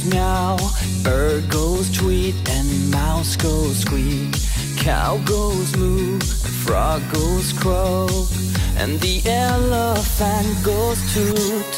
[0.00, 0.56] meow,
[1.04, 4.32] bird goes tweet, and mouse goes squeak.
[4.76, 6.18] Cow goes moo,
[6.64, 8.28] frog goes croak,
[8.78, 11.72] and the elephant goes toot.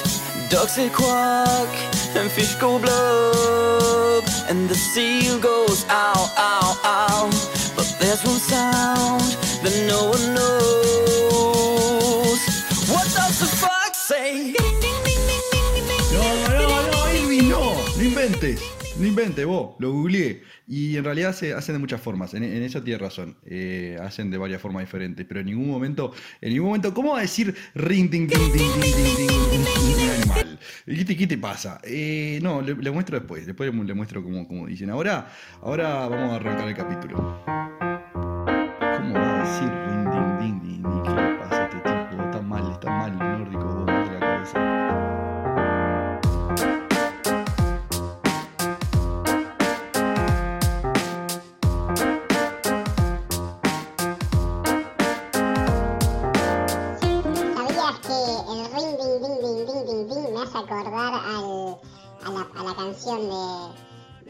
[0.48, 1.68] Ducks say quack,
[2.14, 7.30] and fish go blub, and the seal goes ow, ow, ow.
[7.76, 9.23] But there's one sound
[18.24, 18.62] inventes.
[18.98, 19.76] No inventes, vos.
[19.78, 20.42] Lo googleé.
[20.66, 22.32] Y en realidad se hacen de muchas formas.
[22.34, 23.36] En, eso tienes razón.
[23.44, 25.26] Eh, hacen de varias formas diferentes.
[25.26, 26.12] Pero en ningún momento.
[26.40, 26.94] En ningún momento.
[26.94, 30.58] ¿Cómo va a decir ring, ding, ding, ding, ding, ding, ding, animal?
[30.86, 31.80] ¿Qué te, qué te pasa?
[31.84, 33.46] Eh, no, le, muestro después.
[33.46, 34.90] Después le, le muestro cómo, cómo dicen.
[34.90, 37.42] Ahora, ahora vamos a arrancar el capítulo.
[37.44, 40.03] ¿Cómo va a decir ring,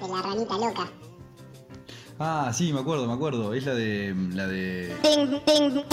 [0.07, 0.91] de, la ranita loca?
[2.19, 3.55] Ah, sí, me acuerdo, me acuerdo.
[3.55, 4.15] Es la de.
[4.33, 4.95] la de.
[5.03, 5.85] Ding ding ding.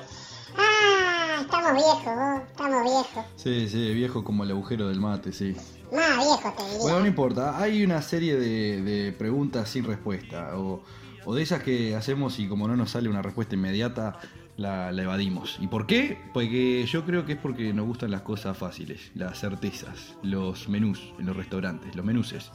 [0.57, 3.25] Ah, estamos viejos, vos, estamos viejos.
[3.35, 5.55] Sí, sí, viejo como el agujero del mate, sí.
[5.91, 6.79] Más viejos te diría.
[6.79, 7.59] Bueno, no importa.
[7.59, 10.57] Hay una serie de, de preguntas sin respuesta.
[10.57, 10.81] O,
[11.25, 14.19] o de esas que hacemos y como no nos sale una respuesta inmediata,
[14.57, 15.57] la, evadimos.
[15.61, 16.17] ¿Y por qué?
[16.33, 21.13] Porque yo creo que es porque nos gustan las cosas fáciles, las certezas, los menús
[21.19, 22.51] en los restaurantes, los menuses.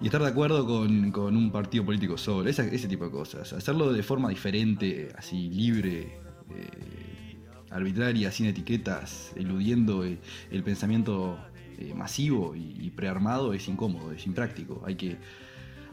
[0.00, 3.52] Y estar de acuerdo con, con un partido político solo, esa- ese tipo de cosas.
[3.52, 6.18] Hacerlo de forma diferente, así libre,
[6.50, 7.36] eh,
[7.70, 10.18] arbitraria, sin etiquetas, eludiendo eh,
[10.50, 11.38] el pensamiento
[11.78, 14.82] eh, masivo y, y prearmado es incómodo, es impráctico.
[14.84, 15.18] Hay que,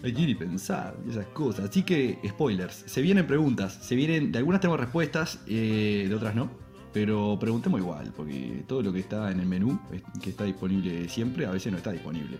[0.04, 1.70] hay que ir y pensar y esas cosas.
[1.70, 6.36] Así que, spoilers, se vienen preguntas, se vienen, de algunas tenemos respuestas, eh, de otras
[6.36, 6.50] no.
[6.92, 9.80] Pero preguntemos igual, porque todo lo que está en el menú,
[10.24, 12.38] que está disponible siempre, a veces no está disponible.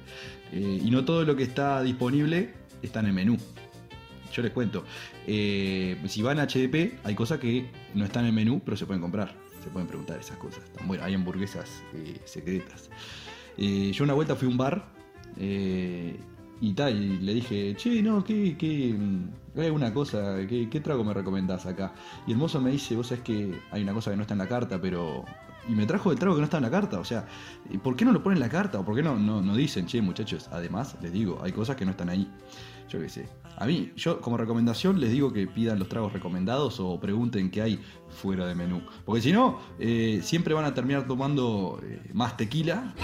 [0.52, 3.38] Eh, y no todo lo que está disponible está en el menú.
[4.34, 4.84] Yo les cuento.
[5.28, 8.88] eh, si van a HDP, hay cosas que no están en el menú, pero se
[8.88, 9.36] pueden comprar.
[9.64, 10.64] Se pueden preguntar esas cosas.
[10.88, 11.06] Buenas.
[11.06, 11.84] Hay hamburguesas
[12.26, 12.90] secretas.
[13.58, 14.92] Yo una vuelta fui a un bar
[16.62, 21.04] y tal, y le dije, che, no, ¿qué, qué, mm, hay alguna cosa, ¿qué, trago
[21.04, 21.94] me recomendás acá?
[22.28, 24.40] Y el mozo me dice, vos sabés que hay una cosa que no está en
[24.40, 25.26] la carta, pero...
[25.68, 27.28] Y me trajo el trago que no está en la carta, o sea,
[27.84, 28.80] ¿por qué no lo ponen en la carta?
[28.80, 30.50] ¿O por qué no, no, no dicen, che, muchachos?
[30.52, 32.28] Además, les digo, hay cosas que no están ahí.
[32.90, 33.30] Yo qué sé.
[33.56, 37.62] A mí, yo como recomendación les digo que pidan los tragos recomendados o pregunten qué
[37.62, 38.82] hay fuera de menú.
[39.06, 42.96] Porque si no, eh, siempre van a terminar tomando eh, más tequila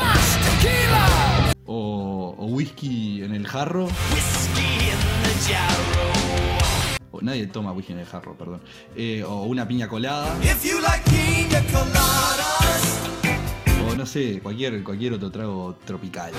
[1.65, 3.87] o, o whisky en el jarro.
[7.11, 8.61] O nadie toma whisky en el jarro, perdón.
[8.95, 10.35] Eh, o una piña colada.
[13.89, 16.31] O no sé, cualquier, cualquier otro trago tropical.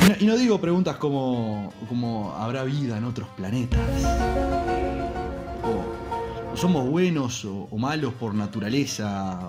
[0.00, 3.80] Y no, y no digo preguntas como, como ¿habrá vida en otros planetas?
[5.64, 6.01] O
[6.54, 9.40] ¿somos buenos o, malos por naturaleza?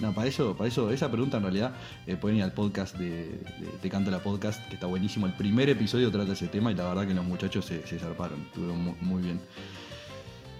[0.00, 1.72] No, para eso, para eso, esa pregunta en realidad
[2.06, 3.40] eh, pueden ir al podcast de,
[3.82, 5.26] Te Canto la Podcast, que está buenísimo.
[5.26, 8.40] El primer episodio trata ese tema y la verdad que los muchachos se, se zarparon,
[8.42, 9.40] estuvieron mu- muy bien.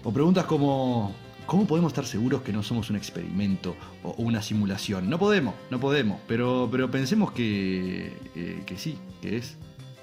[0.03, 1.13] O preguntas como,
[1.45, 5.09] ¿cómo podemos estar seguros que no somos un experimento o una simulación?
[5.09, 9.57] No podemos, no podemos, pero, pero pensemos que, eh, que sí, que es.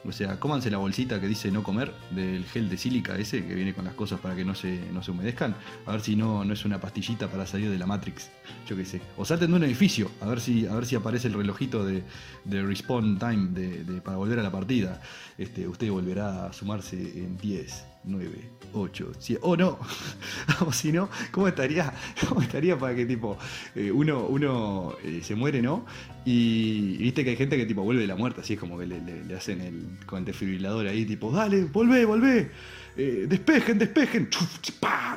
[0.07, 3.55] O sea, cómanse la bolsita que dice no comer del gel de sílica ese que
[3.55, 5.57] viene con las cosas para que no se, no se humedezcan.
[5.85, 8.31] A ver si no, no es una pastillita para salir de la Matrix.
[8.69, 9.01] Yo qué sé.
[9.17, 12.05] O salten de un edificio, a ver si, a ver si aparece el relojito de,
[12.45, 15.01] de respawn time de, para volver a la partida.
[15.39, 19.41] Este, usted volverá a sumarse en 10, 9, 8, 7.
[19.45, 19.79] ¡Oh no!
[20.67, 21.93] o si no, ¿cómo estaría?
[22.29, 23.37] ¿Cómo estaría para que tipo
[23.75, 25.85] eh, uno, uno eh, se muere, ¿no?
[26.25, 28.87] Y viste que hay gente que tipo vuelve de la muerte, así es como que
[28.87, 32.51] le, hacen el con el desfibrilador ahí, tipo, dale, volvé, volvé,
[32.97, 34.59] eh, despejen, despejen, chuf,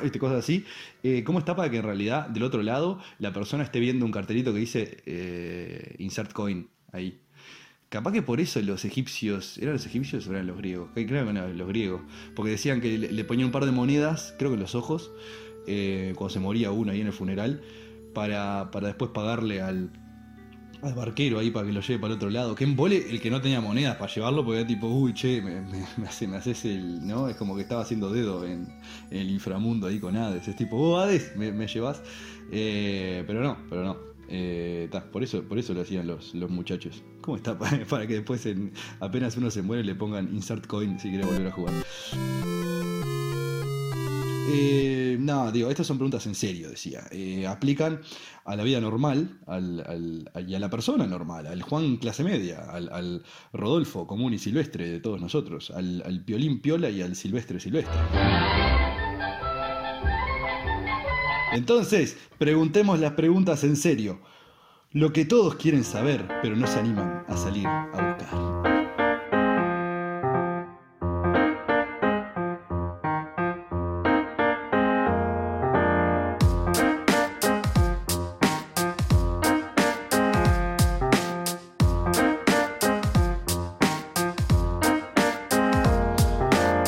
[0.02, 0.18] ¿viste?
[0.18, 0.64] cosas así.
[1.24, 4.52] ¿Cómo está para que en realidad del otro lado la persona esté viendo un cartelito
[4.52, 7.18] que dice insert coin ahí?
[7.90, 10.90] Capaz que por eso los egipcios, ¿eran los egipcios o eran los griegos?
[10.94, 12.00] Creo que eran los griegos,
[12.36, 15.10] porque decían que le, le ponían un par de monedas, creo que en los ojos,
[15.66, 17.62] eh, cuando se moría uno ahí en el funeral,
[18.14, 19.90] para, para después pagarle al,
[20.82, 22.54] al barquero ahí para que lo lleve para el otro lado.
[22.54, 25.60] Que embole el que no tenía monedas para llevarlo, porque era tipo, uy, che, me,
[25.60, 27.04] me, me hace- me haces el.
[27.06, 27.28] ¿No?
[27.28, 28.68] Es como que estaba haciendo dedo en,
[29.10, 30.46] en el inframundo ahí con Hades.
[30.46, 32.02] Es tipo, oh, Hades, me, me llevas.
[32.52, 33.96] Eh, pero no, pero no.
[34.32, 37.02] Eh, ta, por eso por eso lo hacían los, los muchachos.
[37.20, 37.58] ¿Cómo está?
[37.88, 41.46] Para, que después, en- apenas uno se muere, le pongan insert coin si quiere volver
[41.48, 41.74] a jugar.
[44.52, 47.04] Eh, no, digo, estas son preguntas en serio, decía.
[47.12, 48.00] Eh, aplican
[48.44, 49.80] a la vida normal al,
[50.34, 53.22] al- y a la persona normal, al Juan clase media, al, al
[53.52, 57.94] Rodolfo común y silvestre de todos nosotros, al, al Piolín Piola y al Silvestre Silvestre.
[61.52, 64.20] Entonces, preguntemos las preguntas en serio.
[64.92, 68.60] Lo que todos quieren saber, pero no se animan a salir a buscar.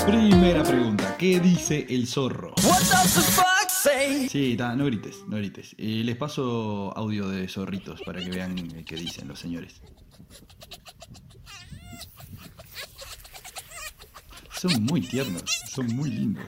[0.06, 2.54] Primera pregunta, ¿qué dice el zorro?
[3.82, 4.28] Say?
[4.28, 5.74] Sí, ta, no grites, no grites.
[5.78, 9.80] Eh, les paso audio de zorritos para que vean eh, qué dicen los señores.
[14.58, 16.44] Son muy tiernos, son muy lindos.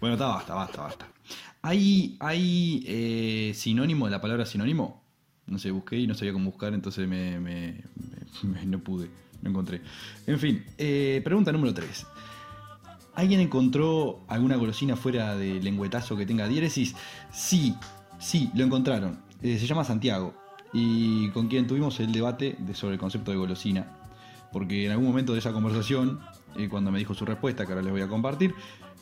[0.00, 1.08] Bueno, está, basta, basta, basta.
[1.62, 5.02] ¿Hay, hay eh, sinónimo de la palabra sinónimo?
[5.46, 7.82] No sé, busqué y no sabía cómo buscar, entonces me, me-
[8.42, 9.08] me- me- no pude,
[9.42, 9.80] no encontré.
[10.26, 12.06] En fin, eh, pregunta número 3.
[13.16, 16.96] ¿Alguien encontró alguna golosina fuera de lengüetazo que tenga diéresis?
[17.32, 17.74] Sí,
[18.18, 19.20] sí, lo encontraron.
[19.42, 20.34] Eh, se llama Santiago
[20.72, 23.86] y con quien tuvimos el debate de- sobre el concepto de golosina.
[24.52, 26.20] Porque en algún momento de esa conversación,
[26.56, 28.54] eh, cuando me dijo su respuesta, que ahora les voy a compartir,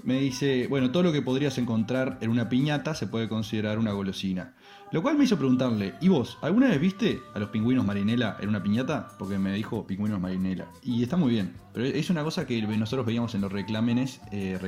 [0.04, 3.92] me dice, bueno, todo lo que podrías encontrar en una piñata se puede considerar una
[3.92, 4.54] golosina.
[4.90, 8.48] Lo cual me hizo preguntarle, ¿y vos, alguna vez viste a los pingüinos marinela en
[8.48, 9.08] una piñata?
[9.18, 10.66] Porque me dijo pingüinos marinela.
[10.82, 14.58] Y está muy bien, pero es una cosa que nosotros veíamos en los reclámenes, eh,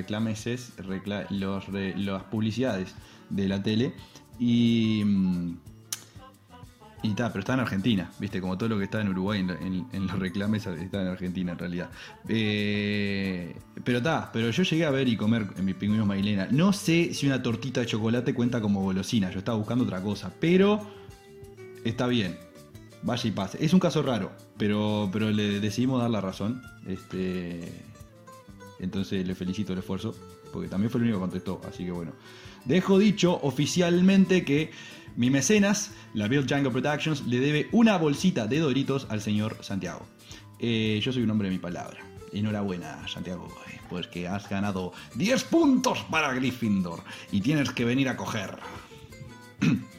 [1.31, 2.95] los, las publicidades
[3.29, 3.95] de la tele.
[4.39, 5.03] Y...
[5.05, 5.74] mm,
[7.05, 10.07] y está, pero está en Argentina, viste, como todo lo que está en Uruguay en,
[10.07, 11.91] los reclames está en Argentina en realidad.
[12.27, 13.55] Eh,
[13.85, 16.49] pero está, pero yo llegué a ver y comer en mis pingüinos marilena.
[16.51, 20.33] No sé si una tortita de chocolate cuenta como golosina, yo estaba buscando otra cosa,
[20.41, 20.81] pero
[21.85, 22.39] está bien.
[23.03, 23.63] Vaya y pase.
[23.63, 26.63] Es un caso raro, pero, pero le decidimos dar la razón.
[26.87, 27.71] Este,
[28.79, 30.15] entonces le felicito el esfuerzo,
[30.55, 32.13] porque también fue el único que contestó, así que bueno.
[32.65, 34.71] Dejo dicho oficialmente que
[35.17, 40.07] mi mecenas, la Bill Django Productions, le debe una bolsita de Doritos al señor Santiago.
[40.59, 41.99] Eh, yo soy un hombre de mi palabra.
[42.33, 48.17] Enhorabuena, Santiago, eh, porque has ganado 10 puntos para Gryffindor y tienes que venir a
[48.17, 48.59] coger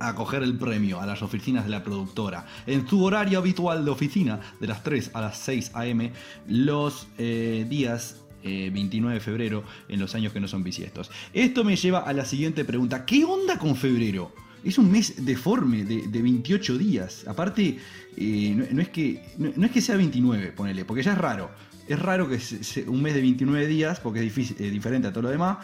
[0.00, 3.90] a coger el premio a las oficinas de la productora en su horario habitual de
[3.90, 6.10] oficina de las 3 a las 6 am
[6.48, 11.10] los eh, días eh, 29 de febrero en los años que no son bisiestos.
[11.32, 13.04] Esto me lleva a la siguiente pregunta.
[13.04, 14.32] ¿Qué onda con febrero?
[14.66, 17.24] Es un mes deforme de, de 28 días.
[17.28, 17.78] Aparte,
[18.16, 21.50] eh, no, es que, no, es que sea 29, ponele, porque ya es raro.
[21.88, 25.12] Es raro que se- se- un mes de 29 días, porque es eh, diferente a
[25.12, 25.58] todo lo demás.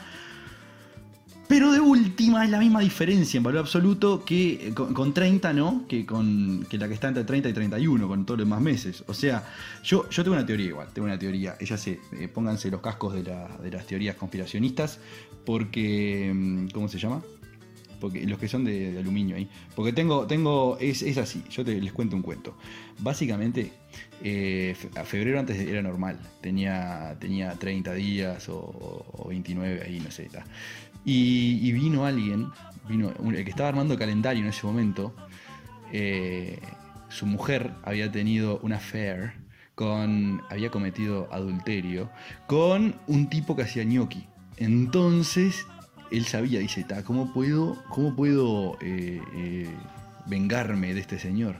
[1.49, 5.53] Pero de última es la misma diferencia en valor absoluto que eh, con, con 30,
[5.53, 5.85] ¿no?
[5.87, 9.05] Que con que la que está entre 30 y 31, con todos los demás meses.
[9.07, 9.47] O sea,
[9.83, 11.57] yo, yo tengo una teoría igual, tengo una teoría.
[11.61, 11.99] Ella se,
[12.33, 14.99] pónganse los cascos de, la- de las teorías conspiracionistas,
[15.45, 16.33] porque.
[16.35, 17.21] mm, ¿Cómo se llama?
[18.03, 19.49] Porque los que son de, de aluminio ahí.
[19.77, 22.59] Porque tengo, tengo, es, es así, yo te, les cuento un cuento.
[22.99, 23.71] Básicamente,
[24.25, 30.11] eh, a febrero antes era normal, tenía, tenía 30 días o, o 29 ahí, no
[30.11, 30.25] sé.
[30.25, 30.45] ta.
[31.05, 32.49] Y, y vino alguien,
[32.89, 35.15] vino el que estaba armando calendario en ese momento,
[35.93, 36.59] eh,
[37.09, 39.35] su mujer había tenido una affair
[39.77, 42.11] con, había cometido adulterio
[42.49, 44.27] con un tipo que hacía gnocchi.
[44.57, 45.67] Entonces,
[46.13, 49.71] él sabía, dice, "Ta, ¿cómo puedo, cómo puedo eh, eh,
[50.27, 51.57] vengarme de este señor?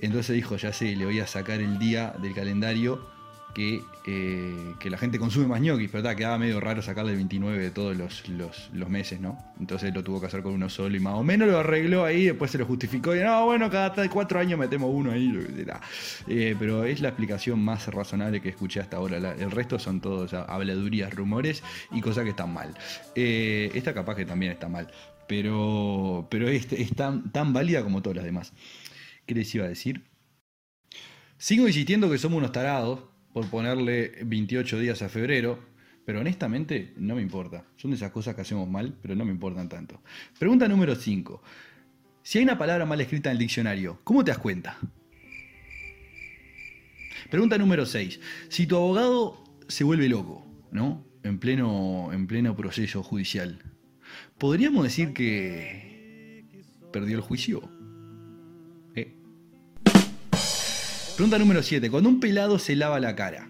[0.00, 3.17] Entonces dijo, ya sé, le voy a sacar el día del calendario
[3.54, 7.16] que, eh, que la gente consume más ñoquis, pero ta, quedaba medio raro sacarle el
[7.16, 9.36] 29 de todos los, los- meses, ¿no?
[9.58, 12.26] Entonces lo tuvo que hacer con uno solo y más o menos lo arregló ahí,
[12.26, 15.32] después se lo justificó y no, bueno, cada cuatro años metemos uno ahí.
[16.28, 19.16] Eh, pero es la explicación más razonable que escuché hasta ahora.
[19.18, 21.62] El resto son todos habladurías, rumores
[21.92, 22.74] y cosas que están mal.
[23.14, 24.88] Eh, esta capaz que también está mal,
[25.26, 28.52] pero, pero es, es tan, tan válida como todas las demás.
[29.26, 30.04] ¿Qué les iba a decir?
[31.36, 33.00] Sigo insistiendo que somos unos tarados
[33.32, 35.58] por ponerle 28 días a febrero,
[36.04, 37.64] pero honestamente no me importa.
[37.76, 40.00] Son de esas cosas que hacemos mal, pero no me importan tanto.
[40.38, 41.42] Pregunta número 5.
[42.22, 44.78] Si hay una palabra mal escrita en el diccionario, ¿cómo te das cuenta?
[47.30, 48.20] Pregunta número 6.
[48.48, 51.04] Si tu abogado se vuelve loco, ¿no?
[51.22, 53.62] En pleno, en pleno proceso judicial,
[54.38, 56.44] ¿podríamos decir que
[56.90, 57.77] perdió el juicio?
[61.18, 61.90] Pregunta número 7.
[61.90, 63.48] Cuando un pelado se lava la cara,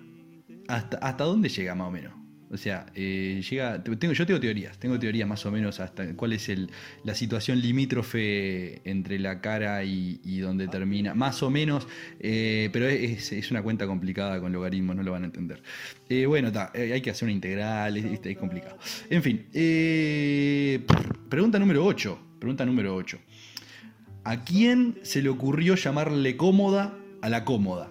[0.69, 2.15] ¿hasta, ¿hasta dónde llega más o menos?
[2.51, 3.85] O sea, eh, llega.
[3.85, 6.71] Tengo, yo tengo teorías, tengo teorías más o menos hasta cuál es el,
[7.05, 11.13] la situación limítrofe entre la cara y, y donde termina.
[11.13, 11.87] Más o menos,
[12.21, 15.63] eh, pero es, es, una cuenta complicada con logaritmos, no lo van a entender.
[16.09, 18.79] Eh, bueno, ta, hay que hacer una integral, es, es complicado.
[19.11, 19.45] En fin,
[21.29, 22.19] pregunta número 8.
[22.39, 23.19] Pregunta número 8.
[24.25, 27.91] ¿A quién se le ocurrió llamarle cómoda a la cómoda?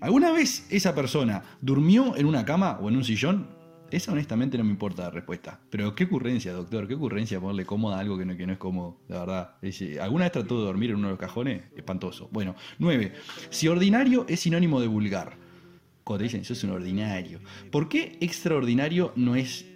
[0.00, 3.48] ¿Alguna vez esa persona durmió en una cama o en un sillón?
[3.90, 5.60] Esa honestamente no me importa la respuesta.
[5.70, 8.58] Pero qué ocurrencia, doctor, qué ocurrencia ponerle cómoda a algo que no, que no es
[8.58, 9.50] cómodo, la verdad.
[10.00, 11.62] ¿Alguna vez trató de dormir en uno de los cajones?
[11.76, 12.28] Espantoso.
[12.32, 13.12] Bueno, 9.
[13.50, 15.38] Si ordinario es sinónimo de vulgar.
[16.04, 17.40] Cuando te dicen, sos un ordinario.
[17.70, 19.66] ¿Por qué extraordinario no es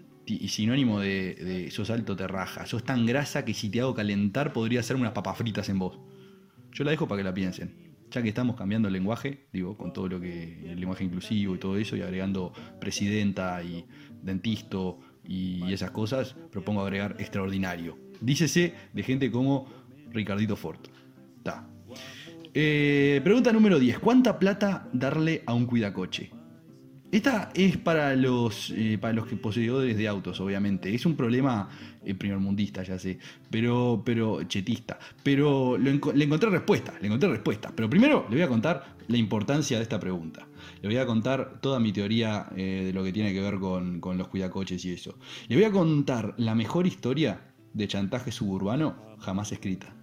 [0.48, 2.66] sinónimo de, de sos alto terraja?
[2.66, 5.98] Sos tan grasa que si te hago calentar podría hacerme unas papas fritas en vos.
[6.72, 9.92] Yo la dejo para que la piensen ya que estamos cambiando el lenguaje, digo, con
[9.92, 13.86] todo lo que el lenguaje inclusivo y todo eso, y agregando presidenta y
[14.22, 17.96] dentisto y esas cosas, propongo agregar extraordinario.
[18.20, 19.66] Dícese de gente como
[20.10, 20.80] Ricardito Ford.
[21.42, 21.66] Ta.
[22.52, 24.00] Eh, pregunta número 10.
[24.00, 26.39] ¿Cuánta plata darle a un cuidacoche?
[27.12, 30.94] Esta es para los, eh, para los poseedores de autos, obviamente.
[30.94, 31.68] Es un problema
[32.04, 33.18] eh, primermundista, ya sé,
[33.50, 34.98] pero, pero chetista.
[35.24, 37.72] Pero le encontré respuesta, le encontré respuesta.
[37.74, 40.46] Pero primero le voy a contar la importancia de esta pregunta.
[40.82, 43.98] Le voy a contar toda mi teoría eh, de lo que tiene que ver con,
[43.98, 45.18] con los cuidacoches y eso.
[45.48, 47.40] Le voy a contar la mejor historia
[47.74, 49.94] de chantaje suburbano jamás escrita.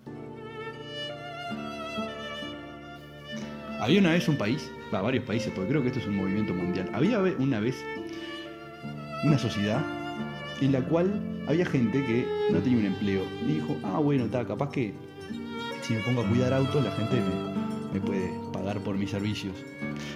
[3.80, 6.54] Había una vez un país va, varios países, porque creo que esto es un movimiento
[6.54, 6.90] mundial.
[6.94, 7.84] Había una vez
[9.24, 9.84] una sociedad
[10.62, 14.72] en la cual había gente que no tenía un empleo dijo, ah, bueno, está, capaz
[14.72, 14.94] que
[15.82, 17.16] si me pongo a cuidar autos la gente
[17.94, 19.56] me, puede pagar por mis servicios.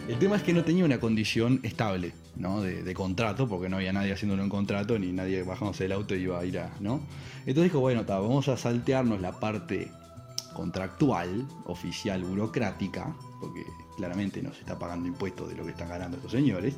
[0.07, 2.61] El tema es que no tenía una condición estable, ¿no?
[2.61, 6.23] De, contrato, porque no había nadie haciéndolo un contrato, ni nadie bajándose del auto y
[6.23, 7.01] iba a ir a, ¿no?
[7.39, 9.89] Entonces dijo, bueno, está, vamos a saltearnos la parte
[10.53, 13.65] contractual, oficial, burocrática, porque
[13.97, 16.75] claramente no se está pagando impuestos de lo que están ganando estos señores,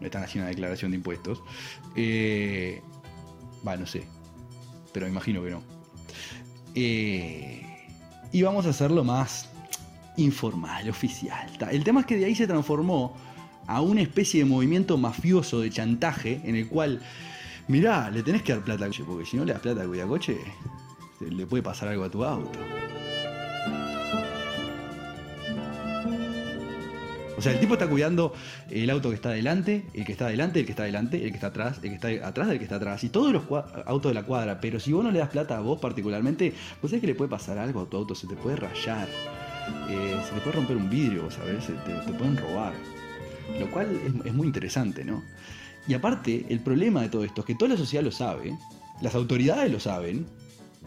[0.00, 1.42] no están haciendo una declaración de impuestos.
[1.94, 2.82] Eh,
[3.66, 4.06] va, no sé,
[4.92, 5.62] pero imagino que no.
[6.74, 7.66] Eh,
[8.32, 9.48] y vamos a hacerlo más
[10.16, 11.50] informal, oficial.
[11.70, 13.16] El tema es que de ahí se transformó
[13.66, 17.00] a una especie de movimiento mafioso de chantaje en el cual,
[17.68, 20.08] mirá, le tenés que dar plata al coche, porque si no le das plata al
[20.08, 20.38] coche,
[21.20, 22.58] le puede pasar algo a tu auto.
[27.40, 28.34] O sea, el tipo está cuidando
[28.68, 31.36] el auto que está adelante, el que está adelante, el que está adelante, el que
[31.36, 33.44] está atrás, el que está atrás del que está atrás, y todos los
[33.86, 34.60] autos de la cuadra.
[34.60, 37.30] Pero si vos no le das plata a vos particularmente, vos sabés que le puede
[37.30, 39.08] pasar algo a tu auto, se te puede rayar,
[39.88, 41.64] eh, se te puede romper un vidrio, ¿sabes?
[41.64, 42.74] Te, pueden robar.
[43.58, 43.88] Lo cual
[44.22, 45.24] es muy interesante, ¿no?
[45.88, 48.54] Y aparte, el problema de todo esto es que toda la sociedad lo sabe,
[49.00, 50.26] las autoridades lo saben,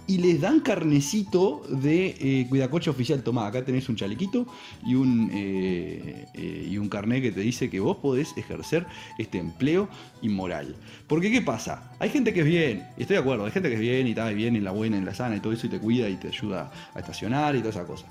[0.07, 3.23] y les dan carnecito de eh, cuidacoche oficial.
[3.23, 4.45] Tomá, acá tenés un chalequito
[4.85, 8.85] y un, eh, eh, y un carnet que te dice que vos podés ejercer
[9.17, 9.87] este empleo
[10.21, 10.75] inmoral.
[11.07, 11.91] Porque, ¿qué pasa?
[11.99, 14.29] Hay gente que es bien, estoy de acuerdo, hay gente que es bien y está
[14.29, 16.27] bien en la buena, en la sana y todo eso y te cuida y te
[16.27, 18.05] ayuda a estacionar y toda esa cosa.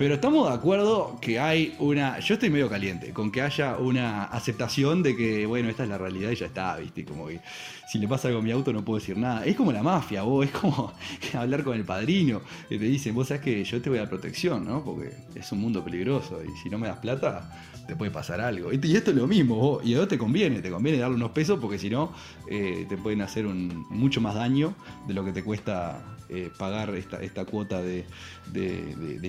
[0.00, 2.18] Pero estamos de acuerdo que hay una.
[2.20, 5.98] Yo estoy medio caliente con que haya una aceptación de que, bueno, esta es la
[5.98, 7.04] realidad y ya está, ¿viste?
[7.04, 7.38] Como que
[7.86, 9.44] si le pasa algo a mi auto no puedo decir nada.
[9.44, 10.94] Es como la mafia, vos, es como
[11.34, 12.40] hablar con el padrino.
[12.70, 14.82] Que te dicen, vos sabés que yo te voy a dar protección, ¿no?
[14.82, 17.52] Porque es un mundo peligroso y si no me das plata,
[17.86, 18.72] te puede pasar algo.
[18.72, 21.32] Y esto es lo mismo, vos, y a vos te conviene, te conviene darle unos
[21.32, 22.14] pesos porque si no,
[22.48, 24.74] eh, te pueden hacer un, mucho más daño
[25.06, 26.00] de lo que te cuesta
[26.32, 28.06] eh, pagar esta, cuota de,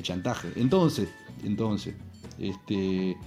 [0.04, 0.50] chantaje.
[0.62, 1.10] Entonces,
[1.44, 1.96] entonces,
[2.40, 3.18] este,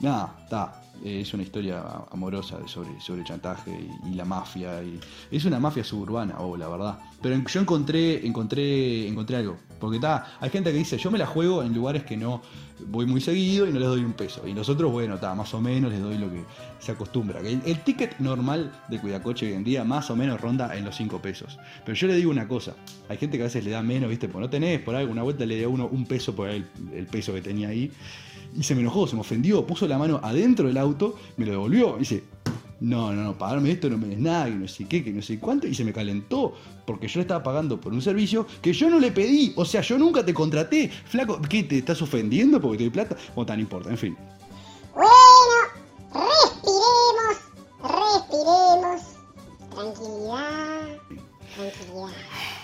[0.00, 0.82] nada, está.
[1.04, 4.82] Es una historia amorosa sobre, sobre chantaje y, la mafia.
[4.82, 4.98] Y,
[5.30, 6.98] es una mafia suburbana, oh, la verdad.
[7.22, 9.58] Pero yo encontré, encontré, encontré algo.
[9.78, 12.42] Porque está, hay gente que dice, yo me la juego en lugares que no
[12.86, 14.46] voy muy seguido y no les doy un peso.
[14.46, 16.42] Y nosotros, bueno, está, más o menos les doy lo que
[16.80, 17.40] se acostumbra.
[17.40, 20.96] El, el ticket normal de Cuidacoche hoy en día más o menos ronda en los
[20.96, 21.58] 5 pesos.
[21.84, 22.74] Pero yo le digo una cosa,
[23.08, 24.28] hay gente que a veces le da menos, ¿viste?
[24.28, 27.32] Pues no tenés, por alguna vuelta le da uno un peso por el, el peso
[27.32, 27.92] que tenía ahí.
[28.56, 31.52] Y se me enojó, se me ofendió, puso la mano adentro del auto, me lo
[31.52, 31.96] devolvió.
[31.96, 32.24] Y dice,
[32.80, 35.20] no, no, no, pagarme esto no me des nada, que no sé qué, que no
[35.20, 36.54] sé cuánto, y se me calentó,
[36.86, 39.80] porque yo le estaba pagando por un servicio que yo no le pedí, o sea,
[39.80, 43.16] yo nunca te contraté, flaco, ¿qué, te estás ofendiendo porque te doy plata?
[43.34, 44.16] O tan importa, en fin.
[44.94, 45.08] Bueno,
[46.14, 47.36] respiremos,
[47.82, 49.02] respiremos.
[49.74, 50.98] Tranquilidad,
[51.54, 52.16] tranquilidad.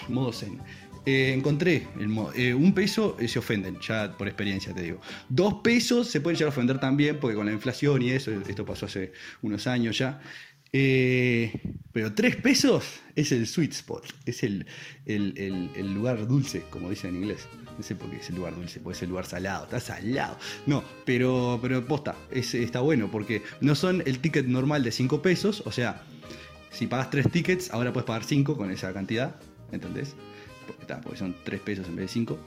[0.09, 0.61] Modo zen.
[1.07, 1.87] Eh, encontré
[2.35, 5.01] eh, un peso eh, se ofenden, ya por experiencia te digo.
[5.29, 8.65] Dos pesos se pueden llegar a ofender también, porque con la inflación y eso, esto
[8.65, 10.21] pasó hace unos años ya.
[11.93, 14.67] Pero tres pesos es el sweet spot, es el,
[15.07, 17.47] el- lugar dulce, como dicen en inglés.
[17.77, 20.37] No sé por qué es el lugar dulce, puede ser el lugar salado, está salado.
[20.67, 25.23] No, pero, pero posta, es- está bueno, porque no son el ticket normal de 5
[25.23, 26.03] pesos, o sea,
[26.71, 29.37] si pagas tres tickets, ahora puedes pagar 5 con esa cantidad,
[29.71, 30.17] ¿entendés?
[30.67, 32.39] Porque, está, porque son 3 pesos en vez de 5.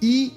[0.00, 0.32] y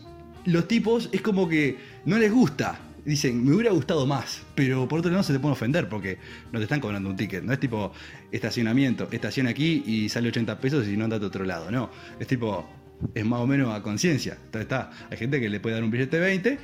[0.45, 2.79] los tipos es como que no les gusta.
[3.03, 6.17] Dicen, me hubiera gustado más, pero por otro lado se te pueden ofender porque
[6.51, 7.43] no te están cobrando un ticket.
[7.43, 7.93] No es tipo
[8.31, 11.69] estacionamiento, estaciona aquí y sale 80 pesos y no andate a otro lado.
[11.69, 12.67] No, es tipo,
[13.13, 14.33] es más o menos a conciencia.
[14.45, 16.59] Entonces está, hay gente que le puede dar un billete de 20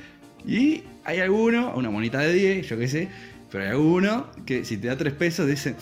[0.46, 3.08] y hay alguno, una monita de 10, yo qué sé,
[3.50, 5.76] pero hay alguno que si te da 3 pesos dice,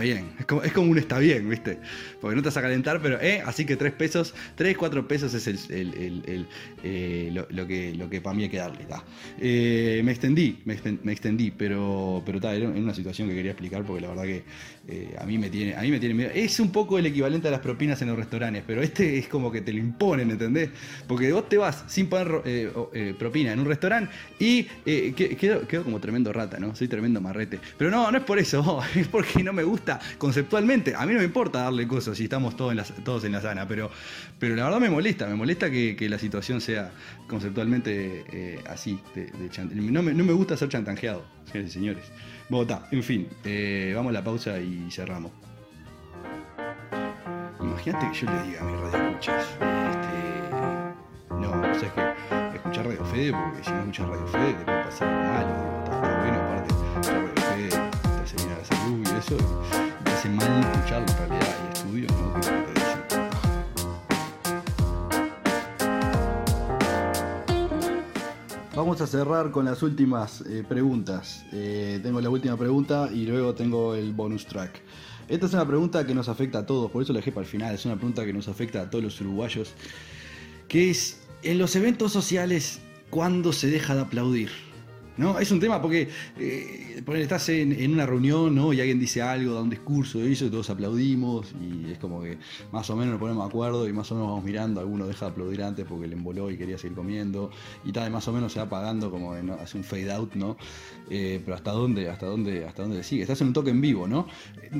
[0.00, 1.78] bien, es como, es como un está bien, ¿viste?
[2.20, 5.32] Porque no te vas a calentar, pero, eh, así que 3 pesos, 3, 4 pesos
[5.34, 8.86] es eh, lo, que, lo que para mí hay que darle.
[9.38, 13.52] Eh, me extendí, me, exten- me extendí, pero, pero ta, era una situación que quería
[13.52, 14.44] explicar porque la verdad que
[15.18, 16.30] a, mí me tiene, a mí me tiene miedo.
[16.34, 19.50] Es un poco el equivalente a las propinas en los restaurantes, pero este es como
[19.52, 20.70] que te lo imponen, ¿entendés?
[21.06, 22.42] Porque vos te vas sin pagar
[23.18, 26.74] propina en un restaurante y que- quedo, quedo como tremendo rata, ¿no?
[26.74, 27.58] Soy tremendo marrete.
[27.76, 29.87] Pero no, no es por eso, es porque no me gusta
[30.18, 30.94] conceptualmente.
[30.94, 33.40] A mí no me importa darle cosas si estamos todos en la, todos en la
[33.40, 33.90] sana, pero,
[34.38, 36.90] pero la verdad me molesta, me molesta que, la situación sea
[37.26, 38.98] conceptualmente eh, así.
[39.74, 42.04] no, me, no me gusta ser chantajeado, señores y señores.
[42.48, 45.32] Bogotá, en fin, eh, vamos a la pausa y cerramos.
[47.60, 53.04] Imagínate que yo le diga a mi radio escuchas, este, no, sabes que escuchar Radio
[53.04, 56.38] Fede, porque si no escuchas Radio Fede te puede pasar algo malo, está, está bueno,
[56.38, 57.97] aparte,
[59.18, 59.36] eso,
[60.04, 62.68] te hace mal escucharlo en realidad, y estudios, ¿no?
[68.76, 71.44] Vamos a cerrar con las últimas eh, preguntas.
[71.52, 74.80] Eh, tengo la última pregunta y luego tengo el bonus track.
[75.26, 77.50] Esta es una pregunta que nos afecta a todos, por eso la dejé para el
[77.50, 77.74] final.
[77.74, 79.72] Es una pregunta que nos afecta a todos los uruguayos.
[80.68, 82.78] Que es, en los eventos sociales,
[83.10, 84.67] ¿cuándo se deja de aplaudir?
[85.18, 85.38] ¿No?
[85.38, 88.72] Es un tema porque eh, estás en, una reunión ¿no?
[88.72, 92.22] y alguien dice algo, da un discurso y eso, y todos aplaudimos y es como
[92.22, 92.38] que
[92.70, 95.26] más o menos nos ponemos de acuerdo y más o menos vamos mirando, alguno deja
[95.26, 97.50] de aplaudir antes porque le emboló y quería seguir comiendo
[97.84, 99.54] y tal, y más o menos se va apagando como ¿no?
[99.54, 100.56] hace un fade out, ¿no?
[101.10, 103.22] Eh, pero hasta dónde, hasta dónde, hasta dónde sigue.
[103.22, 104.26] Estás en un toque en vivo, ¿no?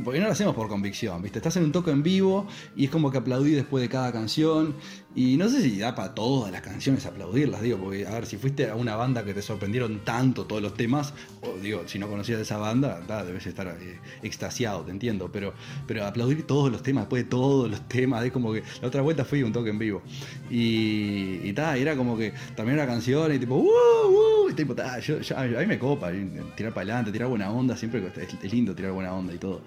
[0.05, 1.39] Porque no lo hacemos por convicción, ¿viste?
[1.39, 2.47] Estás en un toque en vivo
[2.77, 4.77] y es como que aplaudí después de cada canción
[5.15, 8.37] y no sé si da para todas las canciones aplaudirlas, digo, porque a ver, si
[8.37, 11.13] fuiste a una banda que te sorprendieron todos los temas,
[11.43, 15.53] o digo, si no conocías esa banda, ta, debes estar eh, extasiado, te entiendo, pero,
[15.87, 19.03] pero aplaudir todos los temas, después de todos los temas, es como que la otra
[19.03, 20.03] vuelta fui un toque en vivo
[20.51, 23.67] y, y ta, era como que también una canción y tipo, ¡uh!
[23.67, 24.51] ¡uh!
[24.51, 27.77] y tipo, yo, yo- a mí me copa y tirar para adelante, tirar buena onda,
[27.77, 29.61] siempre es, lindo tirar buena onda y todo.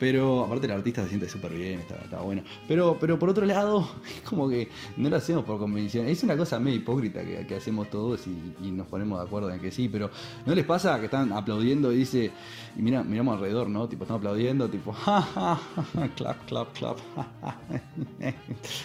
[0.00, 2.42] Pero aparte el artista se siente súper bien, está, bueno.
[2.66, 6.06] Pero, pero por otro lado, es como que no lo hacemos por convención.
[6.08, 9.50] Es una cosa medio hipócrita que, que hacemos todos y, y nos ponemos de acuerdo
[9.52, 10.03] en que sí, pero
[10.46, 12.30] ¿no les pasa que están aplaudiendo y dice,
[12.76, 13.88] y mira, miramos alrededor, ¿no?
[13.88, 15.60] Tipo, estamos aplaudiendo, tipo, ja, ja,
[15.94, 16.98] ja, clap, clap, clap,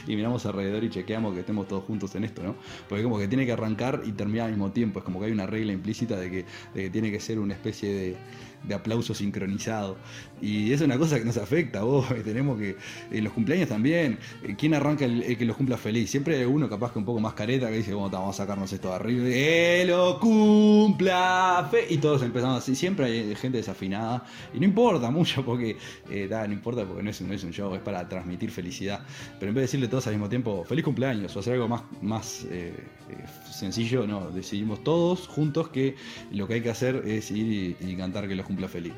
[0.08, 2.56] y miramos alrededor y chequeamos que estemos todos juntos en esto, ¿no?
[2.88, 5.32] Porque como que tiene que arrancar y terminar al mismo tiempo, es como que hay
[5.32, 8.18] una regla implícita de que, de que tiene que ser una especie de,
[8.64, 9.98] de aplauso sincronizado.
[10.42, 12.78] Y es una cosa que nos afecta, vos, y tenemos que,
[13.12, 16.10] en los cumpleaños también, eh, ¿quién arranca el, que los cumpla feliz?
[16.10, 18.72] Siempre hay uno capaz que un poco más careta que dice, bueno, vamos a sacarnos
[18.72, 21.68] esto de arriba, ¡que lo cumpla!
[21.72, 21.88] fe-".
[21.90, 25.78] Y todos empezamos así, siempre hay gente desafinada, y no importa mucho porque,
[26.10, 29.02] eh, ta, no importa porque no es, no es un show, es para transmitir felicidad.
[29.40, 31.84] Pero en vez de decirle todos al mismo tiempo, feliz cumpleaños, o hacer algo más,
[32.02, 32.74] más eh,
[33.10, 35.96] eh, sencillo, no, decidimos todos juntos que
[36.32, 38.94] lo que hay que hacer es ir y, y cantar que los cumpla feliz.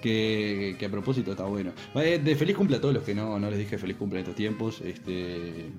[0.00, 1.72] Que, a propósito está bueno.
[1.96, 4.24] Eh, De feliz cumple a todos los que no, no les dije feliz cumple en
[4.24, 4.80] estos tiempos.
[4.82, 5.70] Este,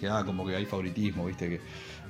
[0.00, 1.60] que ah, como que hay favoritismo, viste, que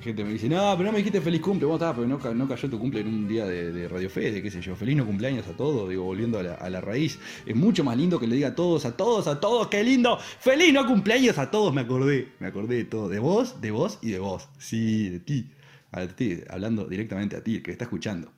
[0.01, 2.47] gente me dice, no, pero no me dijiste feliz cumple, vos estás, pero no, no
[2.47, 5.05] cayó tu cumple en un día de, de Radio Fede, qué sé yo, feliz no
[5.05, 7.19] cumpleaños a todos, digo, volviendo a la, a la raíz.
[7.45, 10.17] Es mucho más lindo que le diga a todos, a todos, a todos, qué lindo,
[10.17, 13.99] feliz no cumpleaños a todos, me acordé, me acordé de todo, de vos, de vos
[14.01, 15.51] y de vos, sí, de ti.
[15.91, 18.31] A ti, hablando directamente a ti, el que está escuchando.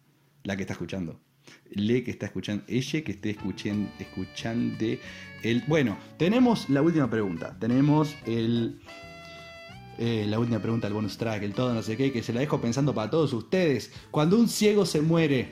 [0.44, 1.20] La que está escuchando.
[1.72, 2.64] Le que está escuchando.
[2.68, 3.90] Ella que esté escuchando.
[4.00, 4.86] Escuchando.
[5.44, 5.64] El...
[5.68, 7.56] Bueno, tenemos la última pregunta.
[7.60, 8.80] Tenemos el.
[9.98, 12.40] eh, la última pregunta del bonus track, el todo no sé qué, que se la
[12.40, 13.92] dejo pensando para todos ustedes.
[14.12, 15.52] Cuando un ciego se muere,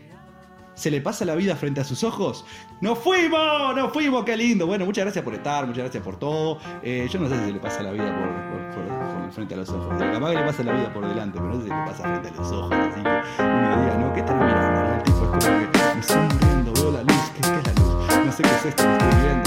[0.75, 2.45] ¿se le pasa la vida frente a sus ojos?
[2.81, 3.75] ¡Nos fuimos!
[3.75, 4.23] ¡Nos fuimos!
[4.25, 4.67] ¡Qué lindo!
[4.67, 6.59] Bueno, muchas gracias por estar, muchas gracias por todo.
[6.83, 8.35] Eh, yo no sé si se le pasa la vida por,
[9.31, 9.97] frente a los ojos.
[9.97, 12.29] Capaz que le pasa la vida por delante, pero no sé si le pasa frente
[12.29, 12.71] a los ojos.
[12.71, 13.74] Así que uno
[18.67, 19.44] estoy muriendo,